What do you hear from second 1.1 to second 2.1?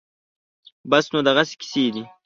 نو دغسې قېصې دي